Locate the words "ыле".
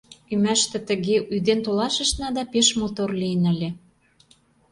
3.53-3.69